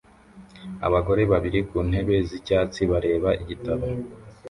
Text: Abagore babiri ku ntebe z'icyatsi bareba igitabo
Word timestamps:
Abagore 0.87 1.21
babiri 1.31 1.59
ku 1.69 1.77
ntebe 1.89 2.15
z'icyatsi 2.29 2.81
bareba 2.91 3.29
igitabo 3.41 3.85